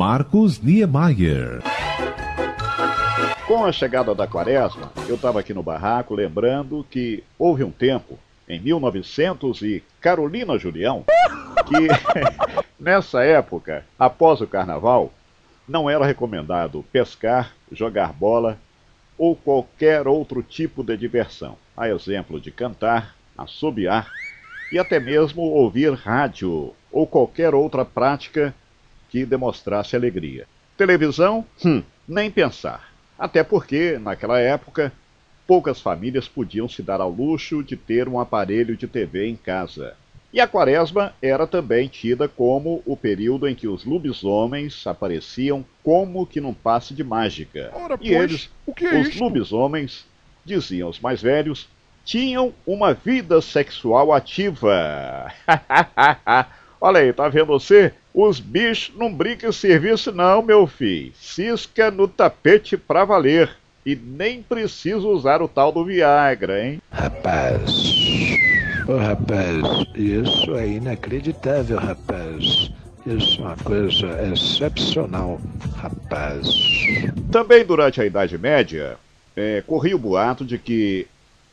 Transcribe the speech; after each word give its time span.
Marcos 0.00 0.62
Niemeyer. 0.62 1.60
Com 3.46 3.66
a 3.66 3.70
chegada 3.70 4.14
da 4.14 4.26
quaresma, 4.26 4.90
eu 5.06 5.16
estava 5.16 5.40
aqui 5.40 5.52
no 5.52 5.62
barraco 5.62 6.14
lembrando 6.14 6.86
que 6.90 7.22
houve 7.38 7.62
um 7.62 7.70
tempo, 7.70 8.18
em 8.48 8.58
1900 8.58 9.60
e 9.60 9.84
Carolina 10.00 10.58
Julião, 10.58 11.04
que 11.66 11.86
nessa 12.82 13.22
época, 13.22 13.84
após 13.98 14.40
o 14.40 14.46
carnaval, 14.46 15.12
não 15.68 15.90
era 15.90 16.06
recomendado 16.06 16.82
pescar, 16.90 17.52
jogar 17.70 18.10
bola 18.10 18.56
ou 19.18 19.36
qualquer 19.36 20.08
outro 20.08 20.42
tipo 20.42 20.82
de 20.82 20.96
diversão, 20.96 21.58
a 21.76 21.90
exemplo 21.90 22.40
de 22.40 22.50
cantar, 22.50 23.14
assobiar 23.36 24.10
e 24.72 24.78
até 24.78 24.98
mesmo 24.98 25.42
ouvir 25.42 25.92
rádio 25.92 26.74
ou 26.90 27.06
qualquer 27.06 27.54
outra 27.54 27.84
prática 27.84 28.54
que 29.10 29.24
demonstrasse 29.24 29.96
alegria. 29.96 30.46
Televisão? 30.76 31.44
Hum, 31.64 31.82
nem 32.08 32.30
pensar. 32.30 32.90
Até 33.18 33.42
porque, 33.42 33.98
naquela 33.98 34.38
época, 34.40 34.92
poucas 35.46 35.80
famílias 35.80 36.26
podiam 36.28 36.68
se 36.68 36.82
dar 36.82 37.00
ao 37.00 37.10
luxo 37.10 37.62
de 37.62 37.76
ter 37.76 38.08
um 38.08 38.18
aparelho 38.18 38.76
de 38.76 38.86
TV 38.86 39.26
em 39.26 39.36
casa. 39.36 39.94
E 40.32 40.40
a 40.40 40.46
quaresma 40.46 41.12
era 41.20 41.44
também 41.44 41.88
tida 41.88 42.28
como 42.28 42.82
o 42.86 42.96
período 42.96 43.48
em 43.48 43.54
que 43.54 43.66
os 43.66 43.84
lobisomens 43.84 44.86
apareciam 44.86 45.64
como 45.82 46.24
que 46.24 46.40
num 46.40 46.54
passe 46.54 46.94
de 46.94 47.02
mágica. 47.02 47.70
Ora, 47.74 47.98
e 48.00 48.10
pois, 48.10 48.30
eles, 48.30 48.50
o 48.64 48.72
que 48.72 48.86
é 48.86 49.00
os 49.00 49.08
isto? 49.08 49.20
lobisomens, 49.20 50.06
diziam 50.44 50.88
os 50.88 51.00
mais 51.00 51.20
velhos, 51.20 51.68
tinham 52.04 52.54
uma 52.64 52.94
vida 52.94 53.40
sexual 53.42 54.12
ativa. 54.12 55.32
Olha 56.80 57.00
aí, 57.00 57.12
tá 57.12 57.28
vendo 57.28 57.46
você? 57.46 57.92
Os 58.12 58.40
bichos 58.40 58.92
não 58.96 59.12
brincam 59.12 59.50
em 59.50 59.52
serviço 59.52 60.10
não, 60.12 60.42
meu 60.42 60.66
filho. 60.66 61.12
Cisca 61.20 61.90
no 61.90 62.08
tapete 62.08 62.76
pra 62.76 63.04
valer. 63.04 63.50
E 63.86 63.96
nem 63.96 64.42
precisa 64.42 65.06
usar 65.06 65.40
o 65.40 65.48
tal 65.48 65.72
do 65.72 65.84
Viagra, 65.84 66.62
hein? 66.62 66.82
Rapaz, 66.92 67.70
ô 68.86 68.96
rapaz, 68.96 69.56
isso 69.94 70.54
é 70.54 70.68
inacreditável, 70.68 71.78
rapaz. 71.78 72.70
Isso 73.06 73.40
é 73.40 73.44
uma 73.44 73.56
coisa 73.56 74.06
excepcional, 74.30 75.40
rapaz. 75.76 76.46
Também 77.32 77.64
durante 77.64 78.02
a 78.02 78.04
Idade 78.04 78.36
Média, 78.36 78.98
é, 79.34 79.62
corria 79.66 79.96
o 79.96 79.98
boato 79.98 80.44
de 80.44 80.58
que 80.58 81.06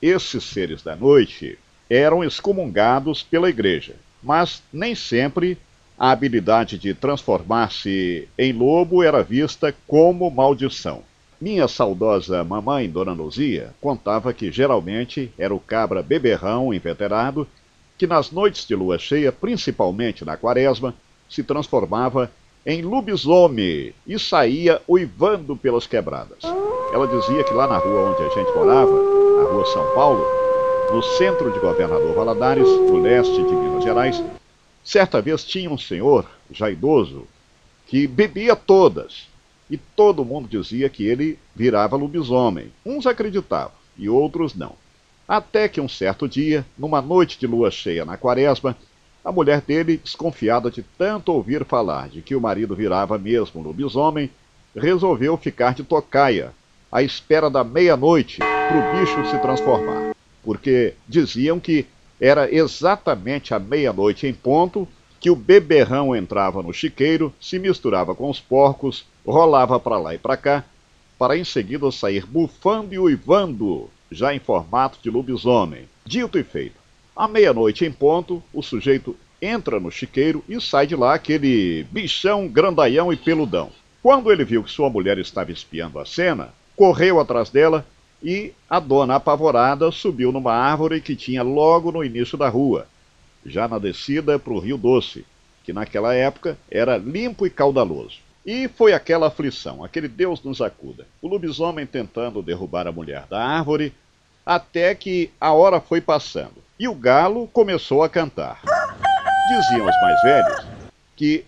esses 0.00 0.44
seres 0.44 0.82
da 0.82 0.96
noite 0.96 1.58
eram 1.90 2.24
excomungados 2.24 3.22
pela 3.22 3.50
igreja, 3.50 3.94
mas 4.22 4.62
nem 4.72 4.94
sempre 4.94 5.58
a 5.98 6.10
habilidade 6.10 6.76
de 6.78 6.92
transformar-se 6.94 8.28
em 8.38 8.52
lobo 8.52 9.02
era 9.02 9.22
vista 9.22 9.74
como 9.86 10.30
maldição. 10.30 11.02
Minha 11.40 11.68
saudosa 11.68 12.42
mamãe, 12.42 12.88
Dona 12.88 13.12
Luzia, 13.12 13.70
contava 13.80 14.32
que 14.32 14.50
geralmente 14.50 15.30
era 15.38 15.54
o 15.54 15.60
cabra 15.60 16.02
beberrão 16.02 16.72
inveterado 16.72 17.46
que 17.96 18.06
nas 18.06 18.30
noites 18.30 18.66
de 18.66 18.74
lua 18.74 18.98
cheia, 18.98 19.30
principalmente 19.30 20.24
na 20.24 20.36
quaresma, 20.36 20.94
se 21.28 21.42
transformava 21.42 22.30
em 22.66 22.82
lobisomem 22.82 23.92
e 24.06 24.18
saía 24.18 24.80
uivando 24.88 25.56
pelas 25.56 25.86
quebradas. 25.86 26.42
Ela 26.92 27.06
dizia 27.06 27.44
que 27.44 27.52
lá 27.52 27.66
na 27.66 27.78
rua 27.78 28.10
onde 28.10 28.22
a 28.22 28.28
gente 28.30 28.56
morava, 28.56 28.90
a 28.90 29.52
rua 29.52 29.66
São 29.66 29.94
Paulo, 29.94 30.24
no 30.92 31.02
centro 31.02 31.52
de 31.52 31.58
Governador 31.58 32.14
Valadares, 32.14 32.66
no 32.68 33.00
leste 33.00 33.36
de 33.36 33.52
Minas 33.52 33.84
Gerais, 33.84 34.22
certa 34.84 35.20
vez 35.20 35.42
tinha 35.44 35.70
um 35.70 35.78
senhor, 35.78 36.28
já 36.50 36.70
idoso, 36.70 37.26
que 37.86 38.06
bebia 38.06 38.54
todas. 38.54 39.26
E 39.70 39.78
todo 39.78 40.24
mundo 40.24 40.46
dizia 40.46 40.88
que 40.90 41.06
ele 41.06 41.38
virava 41.56 41.96
lobisomem. 41.96 42.70
Uns 42.84 43.06
acreditavam 43.06 43.72
e 43.96 44.08
outros 44.08 44.54
não. 44.54 44.76
Até 45.26 45.68
que 45.68 45.80
um 45.80 45.88
certo 45.88 46.28
dia, 46.28 46.66
numa 46.76 47.00
noite 47.00 47.38
de 47.38 47.46
lua 47.46 47.70
cheia 47.70 48.04
na 48.04 48.18
quaresma, 48.18 48.76
a 49.24 49.32
mulher 49.32 49.62
dele, 49.62 49.96
desconfiada 49.96 50.70
de 50.70 50.82
tanto 50.98 51.32
ouvir 51.32 51.64
falar 51.64 52.10
de 52.10 52.20
que 52.20 52.36
o 52.36 52.40
marido 52.40 52.76
virava 52.76 53.16
mesmo 53.16 53.62
lobisomem, 53.62 54.30
resolveu 54.76 55.36
ficar 55.38 55.74
de 55.74 55.82
tocaia, 55.82 56.52
à 56.92 57.02
espera 57.02 57.48
da 57.48 57.64
meia-noite, 57.64 58.38
para 58.38 58.78
o 58.78 59.00
bicho 59.00 59.30
se 59.30 59.38
transformar. 59.38 60.14
Porque 60.42 60.92
diziam 61.08 61.58
que 61.58 61.86
era 62.20 62.52
exatamente 62.54 63.52
à 63.54 63.58
meia-noite 63.58 64.26
em 64.26 64.32
ponto 64.32 64.86
que 65.20 65.30
o 65.30 65.36
beberrão 65.36 66.14
entrava 66.14 66.62
no 66.62 66.72
chiqueiro, 66.72 67.32
se 67.40 67.58
misturava 67.58 68.14
com 68.14 68.28
os 68.28 68.40
porcos, 68.40 69.06
rolava 69.26 69.80
para 69.80 69.98
lá 69.98 70.14
e 70.14 70.18
para 70.18 70.36
cá, 70.36 70.64
para 71.18 71.36
em 71.36 71.44
seguida 71.44 71.90
sair 71.90 72.26
bufando 72.26 72.92
e 72.92 72.98
uivando, 72.98 73.88
já 74.10 74.34
em 74.34 74.38
formato 74.38 74.98
de 75.02 75.08
lobisomem. 75.08 75.88
Dito 76.04 76.38
e 76.38 76.44
feito. 76.44 76.76
À 77.16 77.26
meia-noite 77.26 77.84
em 77.84 77.92
ponto, 77.92 78.42
o 78.52 78.62
sujeito 78.62 79.16
entra 79.40 79.80
no 79.80 79.90
chiqueiro 79.90 80.44
e 80.48 80.60
sai 80.60 80.86
de 80.86 80.96
lá 80.96 81.14
aquele 81.14 81.84
bichão 81.90 82.48
grandaião 82.48 83.12
e 83.12 83.16
peludão. 83.16 83.70
Quando 84.02 84.30
ele 84.30 84.44
viu 84.44 84.62
que 84.62 84.70
sua 84.70 84.90
mulher 84.90 85.16
estava 85.18 85.52
espiando 85.52 85.98
a 85.98 86.04
cena, 86.04 86.52
correu 86.76 87.18
atrás 87.18 87.48
dela 87.48 87.86
e 88.24 88.54
a 88.70 88.80
dona, 88.80 89.16
apavorada, 89.16 89.92
subiu 89.92 90.32
numa 90.32 90.54
árvore 90.54 91.02
que 91.02 91.14
tinha 91.14 91.42
logo 91.42 91.92
no 91.92 92.02
início 92.02 92.38
da 92.38 92.48
rua, 92.48 92.86
já 93.44 93.68
na 93.68 93.78
descida 93.78 94.38
para 94.38 94.54
o 94.54 94.58
Rio 94.58 94.78
Doce, 94.78 95.26
que 95.62 95.74
naquela 95.74 96.14
época 96.14 96.56
era 96.70 96.96
limpo 96.96 97.46
e 97.46 97.50
caudaloso. 97.50 98.16
E 98.46 98.66
foi 98.66 98.94
aquela 98.94 99.26
aflição, 99.26 99.84
aquele 99.84 100.08
Deus 100.08 100.42
nos 100.42 100.62
acuda. 100.62 101.06
O 101.20 101.28
lobisomem 101.28 101.86
tentando 101.86 102.42
derrubar 102.42 102.86
a 102.86 102.92
mulher 102.92 103.26
da 103.28 103.44
árvore, 103.44 103.92
até 104.44 104.94
que 104.94 105.30
a 105.38 105.52
hora 105.52 105.78
foi 105.78 106.00
passando. 106.00 106.64
E 106.80 106.88
o 106.88 106.94
galo 106.94 107.46
começou 107.48 108.02
a 108.02 108.08
cantar. 108.08 108.62
Diziam 109.48 109.86
os 109.86 110.00
mais 110.00 110.22
velhos 110.22 110.66
que, 111.14 111.44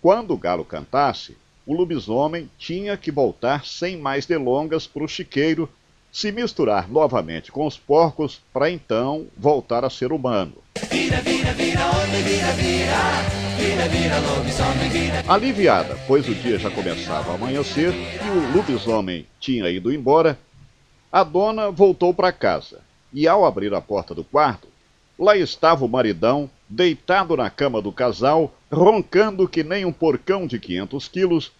quando 0.00 0.32
o 0.32 0.38
galo 0.38 0.64
cantasse, 0.64 1.36
o 1.66 1.74
lobisomem 1.74 2.48
tinha 2.56 2.96
que 2.96 3.10
voltar 3.10 3.64
sem 3.64 3.96
mais 3.96 4.26
delongas 4.26 4.86
para 4.86 5.04
o 5.04 5.08
chiqueiro, 5.08 5.68
se 6.12 6.32
misturar 6.32 6.90
novamente 6.90 7.52
com 7.52 7.66
os 7.66 7.78
porcos, 7.78 8.40
para 8.52 8.70
então 8.70 9.26
voltar 9.36 9.84
a 9.84 9.90
ser 9.90 10.12
humano. 10.12 10.54
Vira, 10.90 11.20
vira, 11.20 11.52
vira, 11.52 11.86
homem, 11.86 12.22
vira, 12.22 12.52
vira. 12.52 13.40
Vira, 13.56 13.88
vira, 13.88 14.18
lobisomem, 14.18 14.88
vira. 14.88 15.22
Aliviada, 15.28 15.98
pois 16.06 16.28
o 16.28 16.34
dia 16.34 16.58
já 16.58 16.70
começava 16.70 17.30
a 17.30 17.34
amanhecer 17.34 17.92
e 17.94 18.30
o 18.30 18.56
lobisomem 18.56 19.26
tinha 19.38 19.68
ido 19.68 19.92
embora, 19.92 20.38
a 21.12 21.22
dona 21.22 21.70
voltou 21.70 22.14
para 22.14 22.32
casa 22.32 22.80
e, 23.12 23.28
ao 23.28 23.44
abrir 23.44 23.74
a 23.74 23.80
porta 23.80 24.14
do 24.14 24.24
quarto, 24.24 24.68
lá 25.18 25.36
estava 25.36 25.84
o 25.84 25.88
maridão 25.88 26.48
deitado 26.68 27.36
na 27.36 27.50
cama 27.50 27.82
do 27.82 27.92
casal, 27.92 28.54
roncando 28.72 29.48
que 29.48 29.62
nem 29.62 29.84
um 29.84 29.92
porcão 29.92 30.46
de 30.46 30.58
500 30.58 31.08
quilos, 31.08 31.52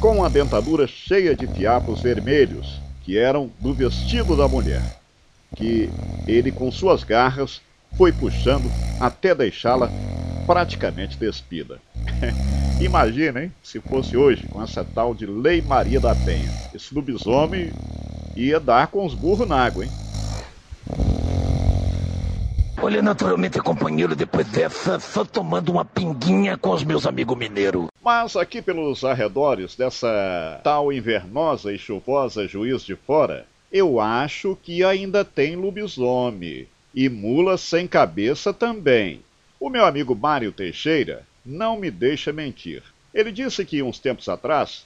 com 0.00 0.24
a 0.24 0.28
dentadura 0.28 0.86
cheia 0.86 1.34
de 1.34 1.46
fiapos 1.46 2.00
vermelhos, 2.00 2.80
que 3.02 3.18
eram 3.18 3.50
do 3.58 3.74
vestido 3.74 4.36
da 4.36 4.48
mulher, 4.48 4.82
que 5.56 5.90
ele, 6.26 6.50
com 6.50 6.70
suas 6.70 7.04
garras, 7.04 7.60
foi 7.96 8.12
puxando 8.12 8.70
até 9.00 9.34
deixá-la 9.34 9.90
praticamente 10.46 11.16
despida. 11.18 11.80
Imagina, 12.80 13.44
hein, 13.44 13.52
se 13.62 13.80
fosse 13.80 14.16
hoje, 14.16 14.46
com 14.48 14.62
essa 14.62 14.84
tal 14.84 15.14
de 15.14 15.26
Lei 15.26 15.62
Maria 15.62 16.00
da 16.00 16.14
Penha. 16.14 16.50
Esse 16.74 16.94
lobisomem 16.94 17.70
ia 18.34 18.58
dar 18.58 18.88
com 18.88 19.04
os 19.04 19.14
burros 19.14 19.48
na 19.48 19.64
água, 19.64 19.84
hein? 19.84 19.90
Olha, 22.82 23.00
naturalmente, 23.00 23.60
companheiro, 23.60 24.16
depois 24.16 24.46
dessa, 24.48 24.98
só 24.98 25.24
tomando 25.24 25.70
uma 25.70 25.84
pinguinha 25.84 26.56
com 26.56 26.70
os 26.70 26.82
meus 26.82 27.06
amigos 27.06 27.38
mineiros. 27.38 27.91
Mas 28.04 28.34
aqui 28.34 28.60
pelos 28.60 29.04
arredores 29.04 29.76
dessa 29.76 30.60
tal 30.64 30.92
invernosa 30.92 31.72
e 31.72 31.78
chuvosa 31.78 32.48
Juiz 32.48 32.82
de 32.82 32.96
Fora, 32.96 33.46
eu 33.70 34.00
acho 34.00 34.58
que 34.60 34.82
ainda 34.82 35.24
tem 35.24 35.54
lobisomem. 35.54 36.66
E 36.92 37.08
mula 37.08 37.56
sem 37.56 37.86
cabeça 37.86 38.52
também. 38.52 39.22
O 39.60 39.70
meu 39.70 39.86
amigo 39.86 40.16
Mário 40.16 40.50
Teixeira 40.50 41.24
não 41.46 41.78
me 41.78 41.92
deixa 41.92 42.32
mentir. 42.32 42.82
Ele 43.14 43.30
disse 43.30 43.64
que 43.64 43.84
uns 43.84 44.00
tempos 44.00 44.28
atrás 44.28 44.84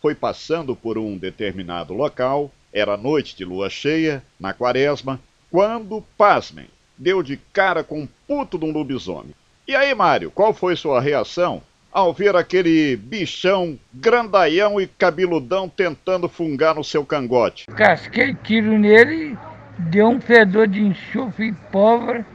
foi 0.00 0.14
passando 0.14 0.74
por 0.74 0.96
um 0.96 1.18
determinado 1.18 1.92
local, 1.92 2.50
era 2.72 2.96
noite 2.96 3.36
de 3.36 3.44
lua 3.44 3.68
cheia, 3.68 4.24
na 4.40 4.54
quaresma, 4.54 5.20
quando, 5.50 6.02
pasmem, 6.16 6.68
deu 6.96 7.22
de 7.22 7.36
cara 7.52 7.84
com 7.84 8.00
um 8.00 8.08
puto 8.26 8.58
de 8.58 8.64
um 8.64 8.72
lobisomem. 8.72 9.34
E 9.68 9.76
aí, 9.76 9.94
Mário, 9.94 10.30
qual 10.30 10.54
foi 10.54 10.76
sua 10.76 10.98
reação 10.98 11.62
ao 11.94 12.12
ver 12.12 12.34
aquele 12.34 12.96
bichão 12.96 13.78
grandaião 13.94 14.80
e 14.80 14.86
cabeludão 14.88 15.68
tentando 15.68 16.28
fungar 16.28 16.74
no 16.74 16.82
seu 16.82 17.06
cangote? 17.06 17.66
Casquei 17.76 18.34
tiro 18.42 18.76
nele, 18.76 19.38
deu 19.78 20.08
um 20.08 20.20
fedor 20.20 20.66
de 20.66 20.82
enxofre 20.82 21.50
e 21.50 21.52
pólvora 21.70 22.26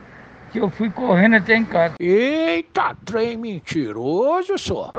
que 0.54 0.60
eu 0.60 0.70
fui 0.70 0.90
correndo 0.90 1.36
até 1.36 1.58
em 1.58 1.66
casa. 1.66 1.96
Eita, 2.00 2.96
trem 3.06 3.38
mentiroso, 3.38 4.58
só. 4.58 4.94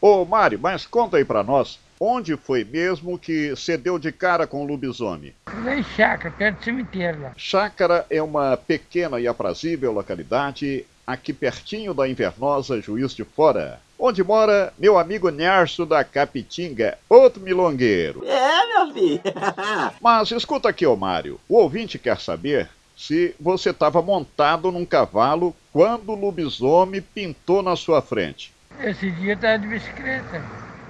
Ô, 0.00 0.24
Mário, 0.24 0.58
mas 0.60 0.84
conta 0.84 1.16
aí 1.16 1.24
pra 1.24 1.42
nós, 1.42 1.78
onde 1.98 2.36
foi 2.36 2.64
mesmo 2.64 3.18
que 3.18 3.50
você 3.50 3.78
deu 3.78 3.98
de 3.98 4.10
cara 4.12 4.46
com 4.46 4.62
o 4.62 4.66
lobisomem? 4.66 5.32
Lá 5.62 5.76
em 5.76 5.82
chácara, 5.82 6.34
perto 6.36 6.58
do 6.58 6.64
cemitério 6.64 7.22
lá. 7.22 7.32
Chácara 7.36 8.04
é 8.10 8.20
uma 8.20 8.56
pequena 8.56 9.18
e 9.20 9.26
aprazível 9.26 9.92
localidade 9.92 10.84
aqui 11.06 11.32
pertinho 11.32 11.94
da 11.94 12.08
Invernosa 12.08 12.80
Juiz 12.80 13.14
de 13.14 13.24
Fora, 13.24 13.80
onde 13.98 14.22
mora 14.22 14.72
meu 14.78 14.98
amigo 14.98 15.30
Nerso 15.30 15.86
da 15.86 16.02
Capitinga, 16.04 16.98
outro 17.08 17.42
milongueiro. 17.42 18.24
É, 18.26 18.66
meu 18.66 18.92
filho. 18.92 19.20
Mas 20.00 20.30
escuta 20.30 20.68
aqui, 20.68 20.86
ô 20.86 20.96
Mário, 20.96 21.40
o 21.48 21.56
ouvinte 21.56 21.98
quer 21.98 22.18
saber 22.18 22.68
se 22.96 23.34
você 23.40 23.70
estava 23.70 24.00
montado 24.00 24.70
num 24.70 24.86
cavalo 24.86 25.54
quando 25.72 26.10
o 26.10 26.14
lobisomem 26.14 27.00
pintou 27.00 27.62
na 27.62 27.76
sua 27.76 28.00
frente. 28.00 28.52
Esse 28.80 29.10
dia 29.10 29.32
eu 29.32 29.38
tava 29.38 29.58
de 29.58 29.68
bicicleta. 29.68 30.42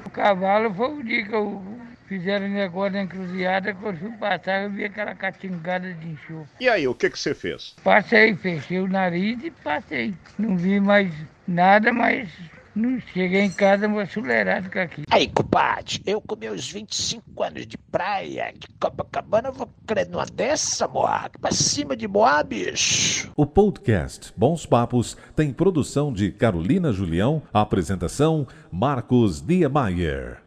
O 0.06 0.10
cavalo 0.10 0.72
foi 0.74 0.88
o 0.88 1.02
dia 1.02 1.24
que 1.24 1.34
eu 1.34 1.62
fizeram 2.08 2.48
negócio 2.48 2.92
na 2.92 3.02
encruzilhada, 3.02 3.74
quando 3.74 3.96
eu 3.96 4.10
fui 4.10 4.18
passar, 4.18 4.64
eu 4.64 4.70
vi 4.70 4.84
aquela 4.84 5.14
catingada 5.14 5.92
de 5.92 6.08
enxofre. 6.08 6.48
E 6.60 6.68
aí, 6.68 6.86
o 6.86 6.94
que 6.94 7.10
que 7.10 7.18
você 7.18 7.34
fez? 7.34 7.74
Passei, 7.82 8.34
fechei 8.36 8.80
o 8.80 8.88
nariz 8.88 9.42
e 9.42 9.50
passei. 9.50 10.14
Não 10.38 10.56
vi 10.56 10.80
mais 10.80 11.12
nada, 11.46 11.92
mas 11.92 12.28
não 12.74 13.00
cheguei 13.12 13.42
em 13.42 13.50
casa, 13.50 13.86
acelerado 13.86 14.68
com 14.68 14.78
aqui. 14.80 15.02
Aí, 15.08 15.28
compadre, 15.28 16.02
eu 16.04 16.20
com 16.20 16.34
meus 16.34 16.68
25 16.70 17.42
anos 17.42 17.66
de 17.66 17.78
praia, 17.78 18.52
de 18.52 18.66
Copacabana, 18.80 19.52
vou 19.52 19.70
crer 19.86 20.08
numa 20.08 20.26
dessa, 20.26 20.88
moa. 20.88 21.30
Pra 21.40 21.52
cima 21.52 21.96
de 21.96 22.08
moa, 22.08 22.42
bicho. 22.42 23.30
O 23.36 23.46
podcast 23.46 24.32
Bons 24.36 24.66
Papos 24.66 25.16
tem 25.36 25.52
produção 25.52 26.12
de 26.12 26.32
Carolina 26.32 26.92
Julião, 26.92 27.42
apresentação 27.52 28.46
Marcos 28.72 29.40
Niemeyer. 29.40 30.43